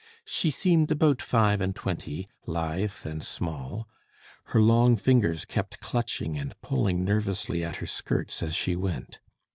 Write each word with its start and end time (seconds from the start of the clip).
She 0.25 0.49
seemed 0.49 0.89
about 0.89 1.21
five 1.21 1.61
and 1.61 1.75
twenty, 1.75 2.27
lithe 2.47 3.05
and 3.05 3.23
small. 3.23 3.87
Her 4.45 4.59
long 4.59 4.97
fingers 4.97 5.45
kept 5.45 5.79
clutching 5.79 6.39
and 6.39 6.59
pulling 6.61 7.05
nervously 7.05 7.63
at 7.63 7.75
her 7.75 7.85
skirts 7.85 8.41
as 8.41 8.55
she 8.55 8.75
went. 8.75 9.19